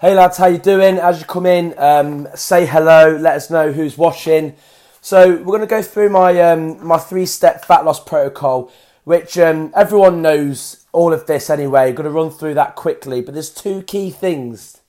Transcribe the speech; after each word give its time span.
Hey 0.00 0.14
lads, 0.14 0.36
how 0.36 0.46
you 0.46 0.58
doing? 0.58 0.96
As 0.98 1.18
you 1.18 1.26
come 1.26 1.44
in, 1.44 1.74
um, 1.76 2.28
say 2.36 2.66
hello. 2.66 3.16
Let 3.16 3.34
us 3.34 3.50
know 3.50 3.72
who's 3.72 3.98
watching. 3.98 4.54
So 5.00 5.38
we're 5.38 5.42
going 5.42 5.60
to 5.62 5.66
go 5.66 5.82
through 5.82 6.10
my 6.10 6.40
um, 6.40 6.86
my 6.86 6.98
three 6.98 7.26
step 7.26 7.64
fat 7.64 7.84
loss 7.84 7.98
protocol, 7.98 8.70
which 9.02 9.36
um, 9.38 9.72
everyone 9.74 10.22
knows 10.22 10.86
all 10.92 11.12
of 11.12 11.26
this 11.26 11.50
anyway. 11.50 11.90
Going 11.90 12.04
to 12.04 12.10
run 12.10 12.30
through 12.30 12.54
that 12.54 12.76
quickly, 12.76 13.20
but 13.20 13.34
there's 13.34 13.50
two 13.50 13.82
key 13.82 14.10
things, 14.10 14.82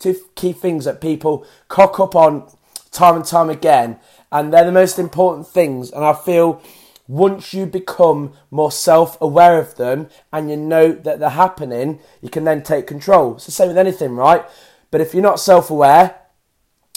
two 0.00 0.16
key 0.34 0.52
things 0.52 0.84
that 0.84 1.00
people 1.00 1.46
cock 1.68 2.00
up 2.00 2.16
on 2.16 2.50
time 2.90 3.14
and 3.14 3.24
time 3.24 3.50
again, 3.50 4.00
and 4.32 4.52
they're 4.52 4.64
the 4.64 4.72
most 4.72 4.98
important 4.98 5.46
things. 5.46 5.92
And 5.92 6.04
I 6.04 6.12
feel 6.12 6.60
once 7.08 7.54
you 7.54 7.66
become 7.66 8.32
more 8.50 8.72
self 8.72 9.20
aware 9.20 9.58
of 9.58 9.76
them 9.76 10.08
and 10.32 10.50
you 10.50 10.56
know 10.56 10.92
that 10.92 11.18
they're 11.18 11.30
happening, 11.30 12.00
you 12.20 12.28
can 12.28 12.44
then 12.44 12.62
take 12.62 12.86
control. 12.86 13.36
It's 13.36 13.46
the 13.46 13.52
same 13.52 13.68
with 13.68 13.78
anything, 13.78 14.12
right? 14.16 14.44
But 14.90 15.00
if 15.00 15.14
you're 15.14 15.22
not 15.22 15.40
self 15.40 15.70
aware, 15.70 16.16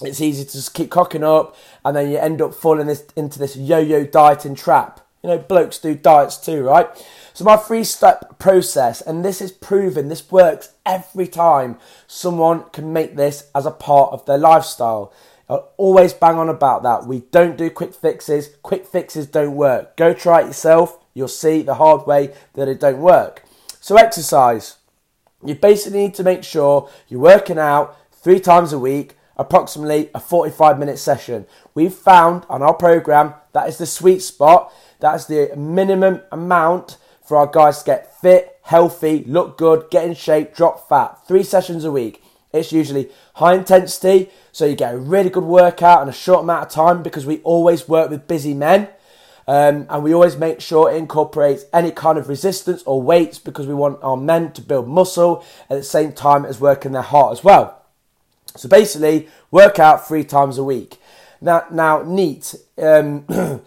it's 0.02 0.22
easy 0.22 0.45
to 0.45 0.52
just 0.52 0.73
keep 0.73 0.90
cocking 0.90 1.23
up 1.23 1.55
and 1.84 1.95
then 1.95 2.09
you 2.09 2.17
end 2.17 2.41
up 2.41 2.53
falling 2.53 2.88
this, 2.88 3.05
into 3.16 3.40
this 3.40 3.55
yo 3.55 3.80
yo 3.80 4.05
dieting 4.05 4.55
trap. 4.55 5.05
You 5.22 5.30
know, 5.30 5.38
blokes 5.38 5.80
do 5.80 5.95
diets 5.95 6.38
too, 6.38 6.64
right? 6.64 6.88
So, 7.34 7.44
my 7.44 7.58
three 7.58 7.84
step 7.84 8.39
process, 8.39 9.02
and 9.02 9.23
this 9.23 9.41
is 9.41 9.52
proven, 9.52 10.08
this 10.08 10.31
works 10.31 10.73
every 10.86 11.28
time 11.28 11.78
someone 12.08 12.64
can 12.72 12.94
make 12.94 13.16
this 13.16 13.50
as 13.53 13.66
a 13.66 13.72
part 13.72 14.14
of 14.14 14.26
their 14.26 14.38
lifestyle. 14.38 15.14
I 15.49 15.55
always 15.77 16.13
bang 16.13 16.35
on 16.35 16.48
about 16.48 16.84
that. 16.84 17.08
We 17.08 17.21
don't 17.31 17.58
do 17.58 17.70
quick 17.71 17.94
fixes. 17.94 18.49
Quick 18.62 18.85
fixes 18.85 19.26
don't 19.26 19.55
work. 19.55 19.98
Go 19.98 20.13
try 20.13 20.41
it 20.41 20.48
yourself. 20.48 20.99
You'll 21.13 21.27
see 21.27 21.63
the 21.63 21.75
hard 21.75 22.05
way 22.05 22.34
that 22.53 22.67
it 22.67 22.80
don't 22.80 22.99
work. 22.99 23.44
So 23.80 23.98
exercise. 23.98 24.77
You 25.44 25.55
basically 25.55 25.99
need 25.99 26.13
to 26.16 26.23
make 26.23 26.44
sure 26.44 26.89
you're 27.08 27.20
working 27.20 27.58
out 27.58 27.98
three 28.12 28.39
times 28.39 28.73
a 28.73 28.80
week, 28.80 29.16
approximately 29.38 30.12
a 30.13 30.19
45 30.19 30.78
minute 30.78 31.00
session. 31.00 31.47
We've 31.73 31.94
found 31.94 32.45
on 32.50 32.61
our 32.61 32.73
program 32.73 33.34
that 33.53 33.67
is 33.67 33.78
the 33.78 33.86
sweet 33.86 34.22
spot. 34.22 34.72
That's 35.00 35.25
the 35.25 35.52
minimum 35.56 36.22
amount 36.31 36.97
for 37.23 37.38
our 37.38 37.47
guys 37.47 37.80
to 37.80 37.86
get 37.86 38.19
fit, 38.19 38.58
healthy, 38.63 39.23
look 39.25 39.58
good, 39.58 39.89
get 39.89 40.06
in 40.06 40.13
shape, 40.13 40.53
drop 40.56 40.88
fat. 40.89 41.19
Three 41.28 41.44
sessions 41.44 41.86
a 41.86 41.91
week. 41.91 42.22
It's 42.52 42.72
usually 42.72 43.09
high 43.36 43.53
intensity, 43.53 44.30
so 44.52 44.66
you 44.66 44.75
get 44.75 44.94
a 44.94 44.97
really 44.97 45.30
good 45.30 45.44
workout 45.44 46.02
in 46.02 46.09
a 46.09 46.14
short 46.14 46.44
amount 46.44 46.66
of 46.66 46.72
time 46.72 47.03
because 47.03 47.25
we 47.25 47.39
always 47.39 47.88
work 47.88 48.09
with 48.09 48.28
busy 48.28 48.53
men. 48.53 48.89
Um, 49.47 49.88
and 49.89 50.03
we 50.03 50.14
always 50.14 50.38
make 50.38 50.61
sure 50.61 50.91
it 50.91 50.97
incorporates 50.97 51.66
any 51.73 51.89
kind 51.89 52.19
of 52.19 52.30
resistance 52.30 52.83
or 52.83 53.02
weights 53.02 53.39
because 53.39 53.66
we 53.66 53.73
want 53.73 53.97
our 54.03 54.16
men 54.16 54.52
to 54.52 54.61
build 54.61 54.88
muscle 54.88 55.44
at 55.72 55.78
the 55.78 55.83
same 55.83 56.14
time 56.14 56.45
as 56.45 56.59
working 56.59 56.91
their 56.91 57.02
heart 57.02 57.31
as 57.31 57.44
well. 57.44 57.81
So 58.56 58.69
basically, 58.69 59.28
work 59.50 59.80
out 59.80 60.08
three 60.08 60.23
times 60.23 60.59
a 60.59 60.63
week. 60.63 60.97
Now, 61.41 61.66
now 61.72 62.03
NEAT. 62.03 62.56
Um, 62.78 63.25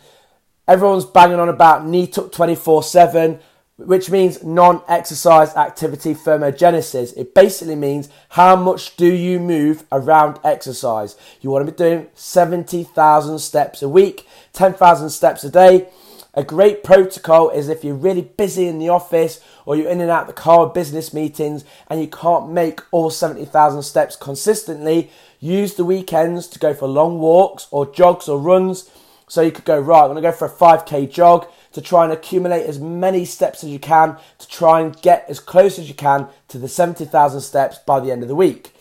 everyone's 0.69 1.05
banging 1.05 1.41
on 1.41 1.49
about 1.49 1.85
NEAT 1.85 2.19
up 2.19 2.33
24 2.33 2.85
7 2.85 3.41
which 3.77 4.11
means 4.11 4.43
non 4.43 4.83
exercise 4.89 5.55
activity 5.57 6.15
thermogenesis. 6.15 7.17
It 7.17 7.35
basically 7.35 7.77
means 7.77 8.09
how 8.31 8.57
much 8.57 8.97
do 8.97 9.07
you 9.07 9.41
move 9.41 9.85
around 9.91 10.39
exercise. 10.45 11.17
You 11.41 11.51
want 11.51 11.67
to 11.67 11.73
be 11.73 11.77
doing 11.77 12.09
70,000 12.15 13.39
steps 13.39 13.83
a 13.83 13.89
week, 13.89 14.27
10,000 14.53 15.11
steps 15.11 15.45
a 15.45 15.51
day. 15.51 15.89
A 16.35 16.43
great 16.43 16.83
protocol 16.83 17.51
is 17.51 17.69
if 17.69 17.85
you're 17.85 17.95
really 17.95 18.23
busy 18.23 18.67
in 18.67 18.79
the 18.79 18.89
office 18.89 19.41
or 19.67 19.77
you're 19.77 19.91
in 19.91 20.01
and 20.01 20.11
out 20.11 20.27
the 20.27 20.33
car 20.33 20.67
business 20.67 21.13
meetings 21.13 21.63
and 21.89 22.01
you 22.01 22.09
can't 22.09 22.51
make 22.51 22.81
all 22.91 23.11
70,000 23.11 23.83
steps 23.83 24.17
consistently, 24.17 25.11
use 25.41 25.75
the 25.75 25.85
weekends 25.85 26.47
to 26.47 26.59
go 26.59 26.73
for 26.73 26.89
long 26.89 27.19
walks 27.19 27.69
or 27.71 27.85
jogs 27.85 28.29
or 28.29 28.39
runs. 28.39 28.91
So 29.33 29.41
you 29.41 29.51
could 29.51 29.65
go, 29.65 29.81
right, 29.81 30.03
I'm 30.03 30.11
going 30.11 30.17
to 30.17 30.21
go 30.21 30.31
for 30.31 30.45
a 30.45 30.51
5k 30.51 31.11
jog 31.11 31.49
to 31.73 31.81
try 31.81 32.05
and 32.05 32.13
accumulate 32.13 32.67
as 32.67 32.79
many 32.79 33.25
steps 33.25 33.65
as 33.65 33.71
you 33.71 33.79
can 33.79 34.19
to 34.39 34.47
try 34.47 34.83
and 34.83 34.95
get 35.01 35.25
as 35.27 35.41
close 35.41 35.79
as 35.79 35.89
you 35.89 35.95
can 35.95 36.29
to 36.49 36.59
the 36.59 36.69
70,000 36.69 37.41
steps 37.41 37.79
by 37.79 37.99
the 37.99 38.13
end 38.13 38.21
of 38.21 38.29
the 38.29 38.35
week. 38.35 38.75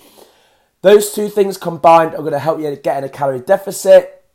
Those 0.82 1.14
two 1.14 1.30
things 1.30 1.58
combined 1.58 2.16
are 2.16 2.18
going 2.18 2.34
to 2.34 2.40
help 2.40 2.60
you 2.60 2.76
get 2.76 2.98
in 2.98 3.06
a 3.06 3.10
calorie 3.10 3.40
deficit. 3.40 4.26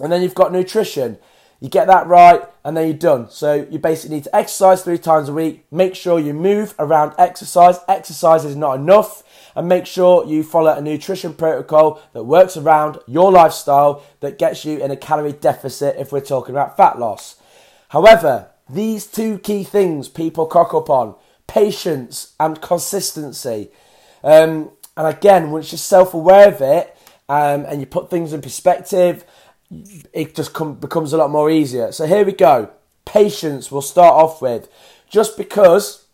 And 0.00 0.10
then 0.10 0.20
you've 0.20 0.34
got 0.34 0.52
nutrition. 0.52 1.18
You 1.62 1.68
get 1.68 1.86
that 1.86 2.08
right, 2.08 2.42
and 2.64 2.76
then 2.76 2.88
you're 2.88 2.96
done. 2.96 3.30
So 3.30 3.68
you 3.70 3.78
basically 3.78 4.16
need 4.16 4.24
to 4.24 4.34
exercise 4.34 4.82
three 4.82 4.98
times 4.98 5.28
a 5.28 5.32
week. 5.32 5.64
Make 5.70 5.94
sure 5.94 6.18
you 6.18 6.34
move 6.34 6.74
around 6.76 7.14
exercise. 7.18 7.78
Exercise 7.88 8.44
is 8.44 8.56
not 8.56 8.80
enough. 8.80 9.22
And 9.54 9.68
make 9.68 9.86
sure 9.86 10.26
you 10.26 10.42
follow 10.42 10.76
a 10.76 10.80
nutrition 10.80 11.34
protocol 11.34 12.02
that 12.14 12.24
works 12.24 12.56
around 12.56 12.98
your 13.06 13.30
lifestyle 13.30 14.02
that 14.18 14.40
gets 14.40 14.64
you 14.64 14.82
in 14.82 14.90
a 14.90 14.96
calorie 14.96 15.34
deficit 15.34 15.94
if 16.00 16.10
we're 16.10 16.20
talking 16.20 16.52
about 16.52 16.76
fat 16.76 16.98
loss. 16.98 17.36
However, 17.90 18.48
these 18.68 19.06
two 19.06 19.38
key 19.38 19.62
things 19.62 20.08
people 20.08 20.46
cock 20.46 20.74
up 20.74 20.90
on 20.90 21.14
patience 21.46 22.34
and 22.40 22.60
consistency. 22.60 23.70
Um, 24.24 24.72
and 24.96 25.06
again, 25.06 25.52
once 25.52 25.70
you're 25.70 25.78
self 25.78 26.12
aware 26.12 26.48
of 26.48 26.60
it 26.60 26.96
um, 27.28 27.66
and 27.68 27.78
you 27.78 27.86
put 27.86 28.10
things 28.10 28.32
in 28.32 28.42
perspective, 28.42 29.24
it 30.12 30.34
just 30.34 30.52
com- 30.52 30.74
becomes 30.74 31.12
a 31.12 31.16
lot 31.16 31.30
more 31.30 31.50
easier. 31.50 31.92
So 31.92 32.06
here 32.06 32.24
we 32.24 32.32
go. 32.32 32.70
Patience 33.04 33.70
we'll 33.70 33.82
start 33.82 34.14
off 34.14 34.42
with. 34.42 34.68
Just 35.08 35.36
because, 35.36 36.06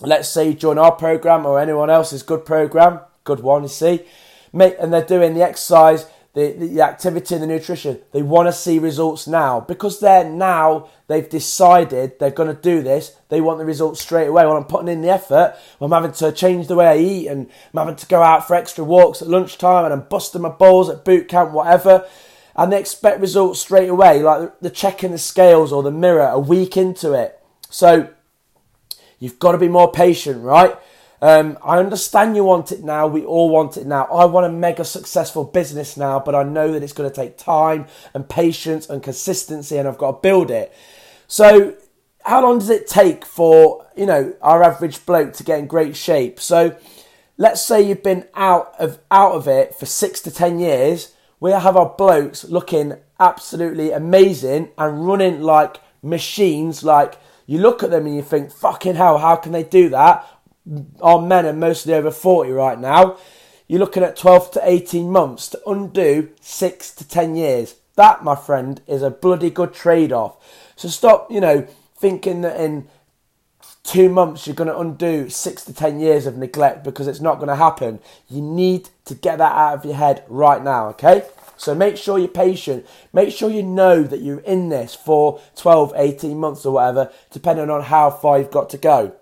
let's 0.00 0.28
say 0.28 0.48
you 0.48 0.54
join 0.54 0.78
our 0.78 0.92
program 0.92 1.46
or 1.46 1.58
anyone 1.58 1.90
else's 1.90 2.22
good 2.22 2.44
program, 2.44 3.00
good 3.24 3.40
one, 3.40 3.62
you 3.62 3.68
see, 3.68 4.04
and 4.52 4.92
they're 4.92 5.04
doing 5.04 5.34
the 5.34 5.42
exercise 5.42 6.06
the, 6.38 6.52
the 6.52 6.80
activity 6.82 7.34
and 7.34 7.42
the 7.42 7.48
nutrition. 7.48 7.98
They 8.12 8.22
want 8.22 8.46
to 8.46 8.52
see 8.52 8.78
results 8.78 9.26
now 9.26 9.60
because 9.60 9.98
they're 9.98 10.28
now, 10.28 10.88
they've 11.08 11.28
decided 11.28 12.18
they're 12.18 12.30
going 12.30 12.54
to 12.54 12.62
do 12.62 12.80
this. 12.80 13.16
They 13.28 13.40
want 13.40 13.58
the 13.58 13.64
results 13.64 14.00
straight 14.00 14.28
away. 14.28 14.46
Well, 14.46 14.56
I'm 14.56 14.64
putting 14.64 14.88
in 14.88 15.00
the 15.00 15.10
effort. 15.10 15.56
I'm 15.80 15.90
having 15.90 16.12
to 16.12 16.30
change 16.30 16.68
the 16.68 16.76
way 16.76 16.86
I 16.86 16.96
eat 16.96 17.26
and 17.26 17.50
I'm 17.72 17.78
having 17.78 17.96
to 17.96 18.06
go 18.06 18.22
out 18.22 18.46
for 18.46 18.54
extra 18.54 18.84
walks 18.84 19.20
at 19.20 19.28
lunchtime 19.28 19.84
and 19.84 19.92
I'm 19.92 20.08
busting 20.08 20.42
my 20.42 20.50
balls 20.50 20.88
at 20.88 21.04
boot 21.04 21.28
camp, 21.28 21.50
whatever. 21.50 22.06
And 22.58 22.72
they 22.72 22.80
expect 22.80 23.20
results 23.20 23.60
straight 23.60 23.88
away, 23.88 24.20
like 24.20 24.58
the 24.60 24.68
checking 24.68 25.12
the 25.12 25.18
scales 25.18 25.72
or 25.72 25.84
the 25.84 25.92
mirror 25.92 26.26
a 26.26 26.40
week 26.40 26.76
into 26.76 27.12
it. 27.14 27.40
So 27.70 28.10
you've 29.20 29.38
got 29.38 29.52
to 29.52 29.58
be 29.58 29.68
more 29.68 29.92
patient, 29.92 30.42
right? 30.42 30.76
Um, 31.22 31.56
I 31.64 31.78
understand 31.78 32.34
you 32.34 32.42
want 32.42 32.72
it 32.72 32.82
now. 32.82 33.06
We 33.06 33.24
all 33.24 33.48
want 33.48 33.76
it 33.76 33.86
now. 33.86 34.04
I 34.06 34.24
want 34.24 34.46
a 34.46 34.50
mega 34.50 34.84
successful 34.84 35.44
business 35.44 35.96
now, 35.96 36.18
but 36.18 36.34
I 36.34 36.42
know 36.42 36.72
that 36.72 36.82
it's 36.82 36.92
going 36.92 37.08
to 37.08 37.14
take 37.14 37.38
time 37.38 37.86
and 38.12 38.28
patience 38.28 38.88
and 38.90 39.02
consistency, 39.02 39.76
and 39.76 39.86
I've 39.88 39.98
got 39.98 40.10
to 40.10 40.18
build 40.20 40.50
it. 40.50 40.72
So, 41.28 41.76
how 42.24 42.42
long 42.42 42.58
does 42.58 42.70
it 42.70 42.88
take 42.88 43.24
for 43.24 43.86
you 43.96 44.06
know 44.06 44.34
our 44.42 44.64
average 44.64 45.06
bloke 45.06 45.32
to 45.34 45.44
get 45.44 45.60
in 45.60 45.66
great 45.66 45.96
shape? 45.96 46.38
So, 46.40 46.76
let's 47.36 47.62
say 47.62 47.82
you've 47.82 48.02
been 48.02 48.26
out 48.34 48.74
of 48.78 48.98
out 49.10 49.32
of 49.32 49.48
it 49.48 49.74
for 49.74 49.86
six 49.86 50.20
to 50.22 50.30
ten 50.30 50.58
years. 50.58 51.12
We 51.40 51.52
have 51.52 51.76
our 51.76 51.94
blokes 51.96 52.44
looking 52.44 52.94
absolutely 53.20 53.92
amazing 53.92 54.70
and 54.76 55.06
running 55.06 55.42
like 55.42 55.80
machines. 56.02 56.82
Like 56.82 57.18
you 57.46 57.58
look 57.58 57.82
at 57.82 57.90
them 57.90 58.06
and 58.06 58.16
you 58.16 58.22
think, 58.22 58.52
"Fucking 58.52 58.96
hell, 58.96 59.18
how 59.18 59.36
can 59.36 59.52
they 59.52 59.64
do 59.64 59.88
that?" 59.90 60.26
our 61.00 61.20
men 61.20 61.46
are 61.46 61.52
mostly 61.52 61.94
over 61.94 62.10
40 62.10 62.50
right 62.50 62.78
now. 62.78 63.16
You're 63.66 63.80
looking 63.80 64.02
at 64.02 64.16
12 64.16 64.50
to 64.52 64.60
18 64.62 65.10
months 65.10 65.48
to 65.48 65.60
undo 65.66 66.30
6 66.40 66.94
to 66.94 67.06
10 67.06 67.36
years. 67.36 67.76
That, 67.96 68.24
my 68.24 68.34
friend, 68.34 68.80
is 68.86 69.02
a 69.02 69.10
bloody 69.10 69.50
good 69.50 69.74
trade 69.74 70.12
off. 70.12 70.36
So 70.76 70.88
stop, 70.88 71.30
you 71.30 71.40
know, 71.40 71.66
thinking 71.96 72.42
that 72.42 72.60
in 72.60 72.88
two 73.82 74.08
months 74.08 74.46
you're 74.46 74.56
going 74.56 74.68
to 74.68 74.78
undo 74.78 75.28
6 75.28 75.64
to 75.64 75.72
10 75.72 75.98
years 76.00 76.26
of 76.26 76.36
neglect 76.36 76.84
because 76.84 77.08
it's 77.08 77.20
not 77.20 77.36
going 77.36 77.48
to 77.48 77.56
happen. 77.56 78.00
You 78.28 78.42
need 78.42 78.90
to 79.06 79.14
get 79.14 79.38
that 79.38 79.52
out 79.52 79.78
of 79.78 79.84
your 79.84 79.94
head 79.94 80.24
right 80.28 80.62
now, 80.62 80.88
okay? 80.88 81.22
So 81.56 81.74
make 81.74 81.96
sure 81.96 82.18
you're 82.18 82.28
patient. 82.28 82.86
Make 83.12 83.32
sure 83.32 83.50
you 83.50 83.62
know 83.62 84.02
that 84.02 84.20
you're 84.20 84.40
in 84.40 84.68
this 84.68 84.94
for 84.94 85.40
12, 85.56 85.92
18 85.96 86.38
months 86.38 86.64
or 86.64 86.74
whatever, 86.74 87.10
depending 87.30 87.70
on 87.70 87.84
how 87.84 88.10
far 88.10 88.38
you've 88.38 88.50
got 88.50 88.70
to 88.70 88.78
go. 88.78 89.14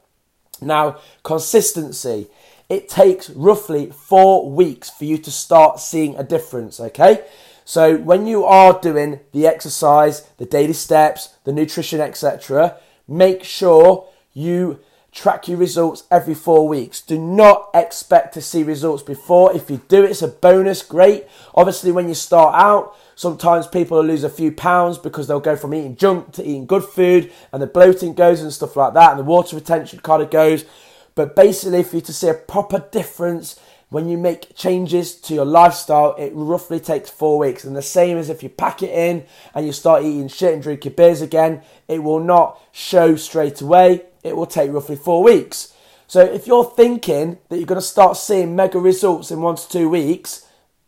Now, 0.61 0.99
consistency. 1.23 2.29
It 2.69 2.89
takes 2.89 3.31
roughly 3.31 3.91
four 3.91 4.51
weeks 4.51 4.91
for 4.91 5.05
you 5.05 5.19
to 5.19 5.31
start 5.31 5.79
seeing 5.79 6.17
a 6.17 6.25
difference, 6.25 6.81
okay? 6.81 7.25
So, 7.65 7.97
when 7.97 8.27
you 8.27 8.45
are 8.45 8.81
doing 8.81 9.21
the 9.33 9.47
exercise, 9.47 10.23
the 10.39 10.47
daily 10.47 10.73
steps, 10.73 11.35
the 11.45 11.53
nutrition, 11.53 12.01
etc., 12.01 12.77
make 13.07 13.45
sure 13.45 14.09
you 14.37 14.79
track 15.13 15.49
your 15.49 15.57
results 15.57 16.05
every 16.11 16.35
four 16.35 16.69
weeks. 16.69 17.01
Do 17.01 17.19
not 17.19 17.71
expect 17.73 18.35
to 18.35 18.43
see 18.43 18.63
results 18.63 19.03
before. 19.03 19.57
If 19.57 19.71
you 19.71 19.81
do, 19.89 20.05
it's 20.05 20.21
a 20.21 20.29
bonus, 20.29 20.83
great. 20.83 21.27
Obviously, 21.55 21.91
when 21.91 22.07
you 22.07 22.15
start 22.15 22.55
out, 22.55 22.95
sometimes 23.15 23.67
people 23.67 24.05
lose 24.05 24.25
a 24.25 24.29
few 24.29 24.53
pounds 24.53 24.99
because 24.99 25.27
they'll 25.27 25.41
go 25.41 25.57
from 25.57 25.73
eating 25.73 25.97
junk 25.97 26.33
to 26.33 26.43
eating 26.43 26.67
good 26.67 26.85
food 26.85 27.33
and 27.51 27.63
the 27.63 27.67
bloating 27.67 28.13
goes 28.13 28.43
and 28.43 28.53
stuff 28.53 28.77
like 28.77 28.93
that, 28.93 29.13
and 29.13 29.19
the 29.19 29.25
water 29.25 29.57
retention 29.57 30.01
kind 30.01 30.23
of 30.23 30.31
goes. 30.31 30.67
But 31.15 31.35
basically, 31.35 31.83
for 31.83 31.97
you 31.97 32.03
to 32.03 32.13
see 32.13 32.29
a 32.29 32.35
proper 32.35 32.87
difference, 32.93 33.59
when 33.89 34.09
you 34.09 34.19
make 34.19 34.55
changes 34.55 35.15
to 35.15 35.33
your 35.33 35.47
lifestyle, 35.47 36.15
it 36.17 36.33
roughly 36.35 36.81
takes 36.81 37.09
four 37.09 37.39
weeks. 37.39 37.65
And 37.65 37.75
the 37.75 37.81
same 37.81 38.19
as 38.19 38.29
if 38.29 38.43
you 38.43 38.51
pack 38.51 38.83
it 38.83 38.91
in 38.91 39.25
and 39.55 39.65
you 39.65 39.73
start 39.73 40.03
eating 40.03 40.29
shit 40.29 40.53
and 40.53 40.63
drinking 40.63 40.93
beers 40.93 41.23
again, 41.23 41.63
it 41.89 42.03
will 42.03 42.21
not 42.21 42.61
show 42.73 43.17
straight 43.17 43.63
away. 43.63 44.03
It 44.27 44.37
will 44.37 44.47
take 44.47 44.73
roughly 44.73 44.97
four 44.97 45.23
weeks. 45.23 45.73
So 46.09 46.21
if 46.21 46.47
you're 46.47 46.65
thinking 46.65 47.39
that 47.49 47.57
you're 47.57 47.67
going 47.67 47.81
to 47.81 47.87
start 47.87 48.17
seeing 48.17 48.55
mega 48.55 48.79
results 48.79 49.31
in 49.31 49.41
one 49.41 49.57
to 49.57 49.69
two 49.69 49.89
weeks, 49.89 50.47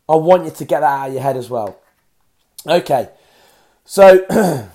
I 0.08 0.16
want 0.16 0.44
you 0.44 0.50
to 0.50 0.64
get 0.64 0.80
that 0.80 0.86
out 0.86 1.08
of 1.08 1.14
your 1.14 1.22
head 1.22 1.36
as 1.36 1.50
well. 1.50 1.78
Okay, 2.66 3.08
so 3.84 4.24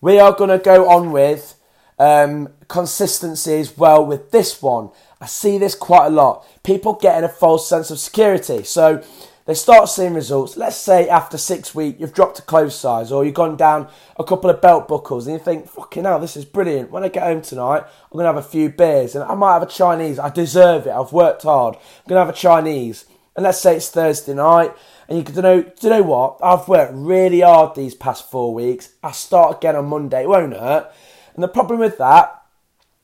we 0.00 0.18
are 0.18 0.32
going 0.32 0.50
to 0.50 0.58
go 0.58 0.88
on 0.88 1.12
with 1.12 1.54
um, 1.98 2.50
consistency 2.68 3.54
as 3.54 3.76
well 3.76 4.04
with 4.04 4.30
this 4.30 4.62
one. 4.62 4.90
I 5.20 5.26
see 5.26 5.58
this 5.58 5.74
quite 5.74 6.06
a 6.06 6.10
lot. 6.10 6.46
People 6.62 6.94
getting 6.94 7.24
a 7.24 7.28
false 7.28 7.68
sense 7.68 7.90
of 7.90 7.98
security. 7.98 8.62
So 8.62 9.02
they 9.48 9.54
start 9.54 9.88
seeing 9.88 10.12
results. 10.12 10.58
Let's 10.58 10.76
say 10.76 11.08
after 11.08 11.38
six 11.38 11.74
weeks, 11.74 11.98
you've 11.98 12.12
dropped 12.12 12.38
a 12.38 12.42
clothes 12.42 12.74
size 12.74 13.10
or 13.10 13.24
you've 13.24 13.32
gone 13.32 13.56
down 13.56 13.88
a 14.18 14.22
couple 14.22 14.50
of 14.50 14.60
belt 14.60 14.86
buckles 14.86 15.26
and 15.26 15.38
you 15.38 15.42
think, 15.42 15.66
fucking 15.66 16.04
hell, 16.04 16.20
this 16.20 16.36
is 16.36 16.44
brilliant. 16.44 16.90
When 16.90 17.02
I 17.02 17.08
get 17.08 17.22
home 17.22 17.40
tonight, 17.40 17.78
I'm 17.78 18.12
going 18.12 18.24
to 18.24 18.34
have 18.34 18.36
a 18.36 18.42
few 18.42 18.68
beers 18.68 19.14
and 19.14 19.24
I 19.24 19.34
might 19.34 19.54
have 19.54 19.62
a 19.62 19.66
Chinese. 19.66 20.18
I 20.18 20.28
deserve 20.28 20.86
it. 20.86 20.90
I've 20.90 21.14
worked 21.14 21.44
hard. 21.44 21.76
I'm 21.76 22.08
going 22.08 22.20
to 22.20 22.26
have 22.26 22.34
a 22.34 22.38
Chinese. 22.38 23.06
And 23.36 23.42
let's 23.42 23.58
say 23.58 23.76
it's 23.76 23.88
Thursday 23.88 24.34
night 24.34 24.74
and 25.08 25.16
you 25.16 25.24
can 25.24 25.34
know, 25.36 25.62
do 25.62 25.72
you 25.80 25.88
know 25.88 26.02
what? 26.02 26.36
I've 26.42 26.68
worked 26.68 26.92
really 26.94 27.40
hard 27.40 27.74
these 27.74 27.94
past 27.94 28.30
four 28.30 28.52
weeks. 28.52 28.90
I 29.02 29.12
start 29.12 29.56
again 29.56 29.76
on 29.76 29.86
Monday. 29.86 30.24
It 30.24 30.28
won't 30.28 30.52
hurt. 30.52 30.92
And 31.32 31.42
the 31.42 31.48
problem 31.48 31.80
with 31.80 31.96
that 31.96 32.37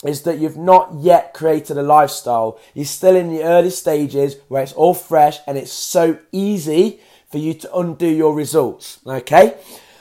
is 0.04 0.22
that 0.22 0.38
you've 0.38 0.56
not 0.56 0.94
yet 1.00 1.32
created 1.32 1.78
a 1.78 1.82
lifestyle. 1.82 2.58
You're 2.74 2.84
still 2.84 3.16
in 3.16 3.30
the 3.30 3.42
early 3.42 3.70
stages 3.70 4.36
where 4.48 4.62
it's 4.62 4.72
all 4.72 4.94
fresh 4.94 5.38
and 5.46 5.56
it's 5.56 5.72
so 5.72 6.18
easy 6.32 7.00
for 7.30 7.38
you 7.38 7.54
to 7.54 7.76
undo 7.76 8.06
your 8.06 8.34
results. 8.34 8.98
Okay? 9.06 9.56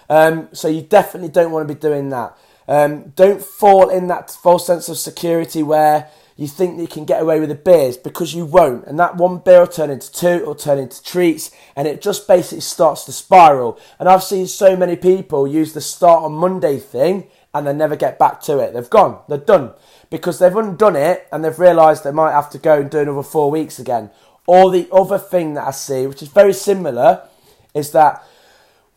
Um, 0.10 0.50
so 0.52 0.68
you 0.68 0.82
definitely 0.82 1.30
don't 1.30 1.52
want 1.52 1.68
to 1.68 1.74
be 1.74 1.80
doing 1.80 2.10
that. 2.10 2.38
Um, 2.68 3.10
don't 3.16 3.42
fall 3.42 3.90
in 3.90 4.08
that 4.08 4.32
false 4.32 4.68
sense 4.68 4.90
of 4.90 4.98
security 4.98 5.64
where 5.64 6.10
you 6.36 6.48
think 6.48 6.76
that 6.76 6.82
you 6.82 6.88
can 6.88 7.06
get 7.06 7.22
away 7.22 7.40
with 7.40 7.50
the 7.50 7.56
beers 7.56 7.98
because 7.98 8.34
you 8.34 8.46
won't. 8.46 8.86
And 8.86 9.00
that 9.00 9.18
one 9.18 9.38
beer 9.40 9.62
will 9.62 9.68
turn 9.68 9.90
into 9.90 10.12
two, 10.12 10.28
it'll 10.28 10.56
turn 10.56 10.80
into 10.80 11.04
treats, 11.04 11.52
and 11.76 11.88
it 11.88 12.02
just 12.02 12.28
basically 12.28 12.62
starts 12.62 13.06
to 13.06 13.12
spiral. 13.12 13.80
And 14.00 14.10
I've 14.10 14.24
seen 14.24 14.48
so 14.48 14.76
many 14.76 14.96
people 14.96 15.48
use 15.48 15.74
the 15.74 15.82
start 15.82 16.24
on 16.24 16.34
Monday 16.34 16.80
thing 16.80 17.28
and 17.54 17.68
they 17.68 17.74
never 17.74 17.96
get 17.96 18.18
back 18.18 18.42
to 18.42 18.60
it. 18.60 18.74
They've 18.74 18.90
gone, 18.90 19.22
they're 19.28 19.38
done 19.38 19.74
because 20.10 20.40
they've 20.40 20.56
undone 20.56 20.96
it 20.96 21.28
and 21.32 21.44
they've 21.44 21.58
realised 21.58 22.04
they 22.04 22.12
might 22.12 22.34
have 22.34 22.50
to 22.52 22.58
go 22.58 22.80
and 22.80 22.90
do 22.90 23.00
another 23.00 23.24
four 23.24 23.50
weeks 23.52 23.80
again. 23.80 24.10
Or 24.46 24.72
the 24.72 24.88
other 24.92 25.18
thing 25.18 25.54
that 25.54 25.68
I 25.68 25.72
see, 25.72 26.06
which 26.06 26.22
is 26.22 26.28
very 26.28 26.54
similar, 26.54 27.28
is 27.74 27.92
that 27.92 28.24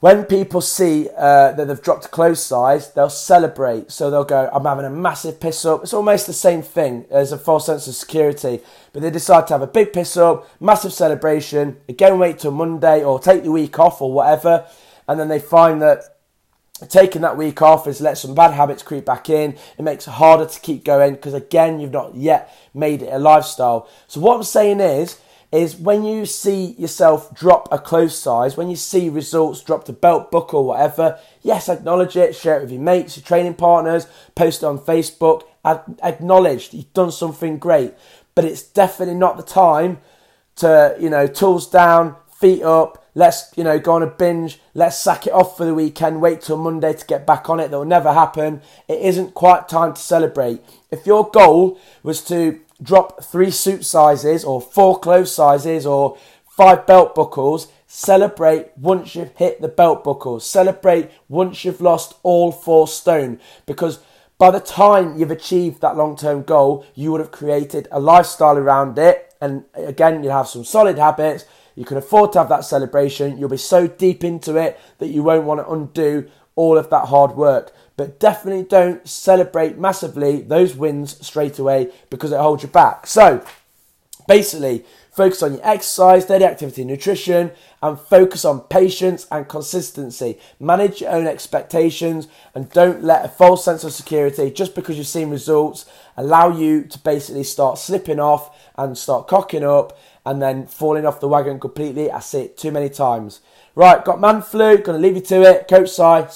when 0.00 0.24
people 0.24 0.60
see 0.60 1.08
uh, 1.16 1.52
that 1.52 1.66
they've 1.66 1.82
dropped 1.82 2.04
a 2.04 2.08
clothes 2.08 2.42
size, 2.42 2.92
they'll 2.92 3.08
celebrate. 3.08 3.90
So 3.90 4.10
they'll 4.10 4.24
go, 4.24 4.50
I'm 4.52 4.64
having 4.64 4.84
a 4.84 4.90
massive 4.90 5.40
piss 5.40 5.64
up. 5.64 5.82
It's 5.82 5.94
almost 5.94 6.26
the 6.26 6.32
same 6.32 6.60
thing 6.60 7.06
as 7.10 7.32
a 7.32 7.38
false 7.38 7.66
sense 7.66 7.86
of 7.86 7.94
security. 7.94 8.60
But 8.92 9.02
they 9.02 9.10
decide 9.10 9.46
to 9.46 9.54
have 9.54 9.62
a 9.62 9.66
big 9.66 9.92
piss 9.92 10.16
up, 10.16 10.46
massive 10.60 10.92
celebration, 10.92 11.78
again 11.88 12.18
wait 12.18 12.40
till 12.40 12.50
Monday 12.50 13.02
or 13.02 13.18
take 13.18 13.42
the 13.42 13.52
week 13.52 13.78
off 13.78 14.02
or 14.02 14.12
whatever. 14.12 14.66
And 15.08 15.18
then 15.18 15.28
they 15.28 15.38
find 15.38 15.80
that 15.80 16.15
taking 16.88 17.22
that 17.22 17.36
week 17.36 17.62
off 17.62 17.86
has 17.86 18.00
let 18.00 18.18
some 18.18 18.34
bad 18.34 18.52
habits 18.52 18.82
creep 18.82 19.04
back 19.04 19.30
in. 19.30 19.56
It 19.78 19.82
makes 19.82 20.06
it 20.06 20.12
harder 20.12 20.46
to 20.46 20.60
keep 20.60 20.84
going 20.84 21.14
because 21.14 21.34
again, 21.34 21.80
you've 21.80 21.92
not 21.92 22.14
yet 22.14 22.54
made 22.74 23.02
it 23.02 23.12
a 23.12 23.18
lifestyle. 23.18 23.88
So 24.06 24.20
what 24.20 24.36
I'm 24.36 24.42
saying 24.42 24.80
is, 24.80 25.18
is 25.52 25.76
when 25.76 26.04
you 26.04 26.26
see 26.26 26.74
yourself 26.76 27.32
drop 27.34 27.68
a 27.70 27.78
clothes 27.78 28.18
size, 28.18 28.56
when 28.56 28.68
you 28.68 28.76
see 28.76 29.08
results 29.08 29.62
drop 29.62 29.84
the 29.84 29.92
belt 29.92 30.30
buckle, 30.30 30.64
whatever, 30.64 31.18
yes, 31.40 31.68
acknowledge 31.68 32.16
it, 32.16 32.34
share 32.34 32.58
it 32.58 32.62
with 32.62 32.72
your 32.72 32.80
mates, 32.80 33.16
your 33.16 33.24
training 33.24 33.54
partners, 33.54 34.06
post 34.34 34.62
it 34.62 34.66
on 34.66 34.78
Facebook, 34.78 35.42
acknowledge 35.64 36.74
you've 36.74 36.92
done 36.92 37.12
something 37.12 37.58
great. 37.58 37.94
But 38.34 38.44
it's 38.44 38.62
definitely 38.62 39.14
not 39.14 39.36
the 39.36 39.42
time 39.42 39.98
to, 40.56 40.96
you 41.00 41.08
know, 41.08 41.26
tools 41.26 41.70
down, 41.70 42.16
feet 42.38 42.62
up, 42.62 43.05
let's, 43.16 43.50
you 43.56 43.64
know, 43.64 43.80
go 43.80 43.94
on 43.94 44.02
a 44.02 44.06
binge, 44.06 44.60
let's 44.74 44.98
sack 44.98 45.26
it 45.26 45.32
off 45.32 45.56
for 45.56 45.64
the 45.64 45.74
weekend, 45.74 46.20
wait 46.20 46.42
till 46.42 46.58
Monday 46.58 46.92
to 46.92 47.06
get 47.06 47.26
back 47.26 47.48
on 47.48 47.58
it. 47.58 47.70
That 47.70 47.78
will 47.78 47.86
never 47.86 48.12
happen. 48.12 48.60
It 48.86 49.00
isn't 49.00 49.32
quite 49.34 49.68
time 49.68 49.94
to 49.94 50.00
celebrate. 50.00 50.60
If 50.90 51.06
your 51.06 51.28
goal 51.30 51.80
was 52.02 52.22
to 52.24 52.60
drop 52.80 53.24
three 53.24 53.50
suit 53.50 53.86
sizes 53.86 54.44
or 54.44 54.60
four 54.60 55.00
clothes 55.00 55.34
sizes 55.34 55.86
or 55.86 56.18
five 56.46 56.86
belt 56.86 57.14
buckles, 57.14 57.68
celebrate 57.86 58.68
once 58.76 59.14
you've 59.14 59.34
hit 59.36 59.62
the 59.62 59.68
belt 59.68 60.04
buckles. 60.04 60.46
Celebrate 60.46 61.10
once 61.26 61.64
you've 61.64 61.80
lost 61.80 62.14
all 62.22 62.52
four 62.52 62.86
stone 62.86 63.40
because 63.64 63.98
by 64.36 64.50
the 64.50 64.60
time 64.60 65.18
you've 65.18 65.30
achieved 65.30 65.80
that 65.80 65.96
long 65.96 66.16
term 66.16 66.42
goal, 66.42 66.84
you 66.94 67.12
would 67.12 67.20
have 67.20 67.30
created 67.30 67.88
a 67.90 67.98
lifestyle 67.98 68.58
around 68.58 68.98
it. 68.98 69.34
And 69.40 69.64
again, 69.74 70.22
you'll 70.22 70.34
have 70.34 70.48
some 70.48 70.64
solid 70.64 70.98
habits 70.98 71.46
you 71.76 71.84
can 71.84 71.98
afford 71.98 72.32
to 72.32 72.38
have 72.38 72.48
that 72.48 72.64
celebration. 72.64 73.38
You'll 73.38 73.50
be 73.50 73.58
so 73.58 73.86
deep 73.86 74.24
into 74.24 74.56
it 74.56 74.80
that 74.98 75.08
you 75.08 75.22
won't 75.22 75.44
want 75.44 75.60
to 75.60 75.70
undo 75.70 76.28
all 76.56 76.78
of 76.78 76.90
that 76.90 77.06
hard 77.06 77.36
work. 77.36 77.72
But 77.96 78.18
definitely 78.18 78.64
don't 78.64 79.06
celebrate 79.06 79.78
massively 79.78 80.40
those 80.40 80.74
wins 80.74 81.24
straight 81.24 81.58
away 81.58 81.92
because 82.10 82.32
it 82.32 82.40
holds 82.40 82.62
you 82.62 82.68
back. 82.68 83.06
So, 83.06 83.44
basically, 84.26 84.84
focus 85.12 85.42
on 85.42 85.54
your 85.54 85.66
exercise, 85.66 86.24
daily 86.24 86.44
activity, 86.44 86.84
nutrition, 86.84 87.52
and 87.82 87.98
focus 87.98 88.44
on 88.44 88.60
patience 88.60 89.26
and 89.30 89.48
consistency. 89.48 90.38
Manage 90.58 91.02
your 91.02 91.10
own 91.10 91.26
expectations 91.26 92.28
and 92.54 92.70
don't 92.70 93.02
let 93.02 93.24
a 93.24 93.28
false 93.28 93.64
sense 93.64 93.84
of 93.84 93.92
security 93.92 94.50
just 94.50 94.74
because 94.74 94.96
you've 94.96 95.06
seen 95.06 95.30
results 95.30 95.86
allow 96.16 96.48
you 96.50 96.84
to 96.84 96.98
basically 96.98 97.44
start 97.44 97.78
slipping 97.78 98.20
off 98.20 98.54
and 98.76 98.96
start 98.96 99.28
cocking 99.28 99.64
up 99.64 99.98
and 100.26 100.42
then 100.42 100.66
falling 100.66 101.06
off 101.06 101.20
the 101.20 101.28
wagon 101.28 101.60
completely. 101.60 102.10
I 102.10 102.18
see 102.18 102.40
it 102.40 102.58
too 102.58 102.72
many 102.72 102.90
times. 102.90 103.40
Right, 103.76 104.04
got 104.04 104.20
man 104.20 104.42
flu, 104.42 104.76
gonna 104.78 104.98
leave 104.98 105.14
you 105.14 105.22
to 105.22 105.42
it. 105.42 105.68
Coach 105.68 105.90
Si, 105.90 106.32